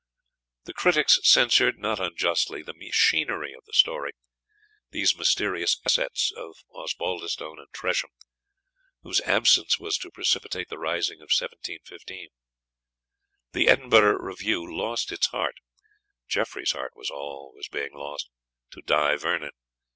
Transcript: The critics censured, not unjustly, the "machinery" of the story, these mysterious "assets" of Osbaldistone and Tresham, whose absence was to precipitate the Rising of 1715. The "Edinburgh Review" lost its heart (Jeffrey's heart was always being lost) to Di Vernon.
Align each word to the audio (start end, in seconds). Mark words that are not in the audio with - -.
The 0.63 0.73
critics 0.73 1.19
censured, 1.21 1.77
not 1.77 1.99
unjustly, 1.99 2.63
the 2.63 2.73
"machinery" 2.73 3.53
of 3.53 3.65
the 3.65 3.73
story, 3.73 4.13
these 4.89 5.15
mysterious 5.15 5.79
"assets" 5.85 6.31
of 6.35 6.55
Osbaldistone 6.73 7.59
and 7.59 7.67
Tresham, 7.71 8.09
whose 9.03 9.21
absence 9.21 9.77
was 9.79 9.99
to 9.99 10.09
precipitate 10.09 10.69
the 10.69 10.79
Rising 10.79 11.17
of 11.19 11.29
1715. 11.29 12.29
The 13.51 13.67
"Edinburgh 13.69 14.17
Review" 14.17 14.75
lost 14.75 15.11
its 15.11 15.27
heart 15.27 15.57
(Jeffrey's 16.27 16.71
heart 16.71 16.93
was 16.95 17.11
always 17.11 17.67
being 17.69 17.93
lost) 17.93 18.31
to 18.71 18.81
Di 18.81 19.17
Vernon. 19.17 19.51